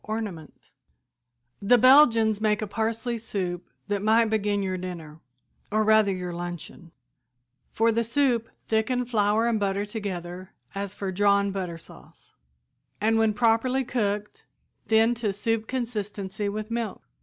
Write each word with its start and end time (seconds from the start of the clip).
[Illustration: 0.03 0.27
Assortment 0.29 0.49
of 0.57 0.61
Favorite 0.63 1.61
Weeders] 1.61 1.69
"The 1.69 1.77
Belgians 1.77 2.41
make 2.41 2.61
a 2.63 2.67
parsley 2.67 3.17
soup 3.19 3.69
that 3.87 4.01
might 4.01 4.25
begin 4.31 4.63
your 4.63 4.75
dinner, 4.79 5.19
or 5.71 5.83
rather 5.83 6.11
your 6.11 6.33
luncheon. 6.33 6.91
For 7.71 7.91
the 7.91 8.03
soup, 8.03 8.49
thicken 8.67 9.05
flour 9.05 9.45
and 9.45 9.59
butter 9.59 9.85
together 9.85 10.53
as 10.73 10.95
for 10.95 11.11
drawn 11.11 11.51
butter 11.51 11.77
sauce, 11.77 12.33
and 12.99 13.19
when 13.19 13.35
properly 13.35 13.83
cooked 13.83 14.43
thin 14.87 15.13
to 15.13 15.31
soup 15.31 15.67
consistency 15.67 16.49
with 16.49 16.71
milk. 16.71 17.03